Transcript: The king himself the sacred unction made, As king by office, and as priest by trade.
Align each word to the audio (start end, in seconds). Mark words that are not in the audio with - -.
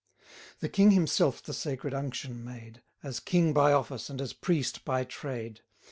The 0.61 0.67
king 0.67 0.89
himself 0.89 1.43
the 1.43 1.53
sacred 1.53 1.93
unction 1.93 2.43
made, 2.43 2.81
As 3.03 3.19
king 3.19 3.53
by 3.53 3.71
office, 3.71 4.09
and 4.09 4.19
as 4.19 4.33
priest 4.33 4.83
by 4.83 5.03
trade. 5.03 5.61